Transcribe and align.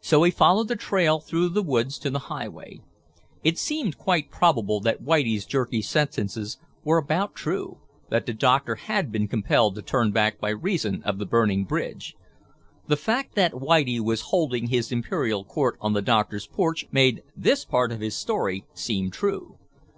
So 0.00 0.22
he 0.22 0.30
followed 0.30 0.68
the 0.68 0.76
trail 0.76 1.20
through 1.20 1.50
the 1.50 1.62
woods 1.62 1.98
to 1.98 2.08
the 2.08 2.18
highway. 2.32 2.80
It 3.44 3.58
seemed 3.58 3.98
quite 3.98 4.30
probable 4.30 4.80
that 4.80 5.02
Whitie's 5.02 5.44
jerky 5.44 5.82
sentences 5.82 6.56
were 6.84 6.96
about 6.96 7.34
true, 7.34 7.76
that 8.08 8.24
the 8.24 8.32
doctor 8.32 8.76
had 8.76 9.12
been 9.12 9.28
compelled 9.28 9.74
to 9.74 9.82
turn 9.82 10.10
back 10.10 10.40
by 10.40 10.48
reason 10.56 11.02
of 11.02 11.18
the 11.18 11.26
burning 11.26 11.66
bridge. 11.66 12.16
The 12.86 12.96
fact 12.96 13.34
that 13.34 13.60
Whitie 13.60 14.00
was 14.00 14.22
holding 14.32 14.68
his 14.68 14.90
imperial 14.90 15.44
court 15.44 15.76
on 15.82 15.92
the 15.92 16.00
doctor's 16.00 16.46
porch 16.46 16.86
made 16.90 17.22
this 17.36 17.66
part 17.66 17.92
of 17.92 18.00
his 18.00 18.16
story 18.16 18.64
seem 18.72 19.10
true. 19.10 19.58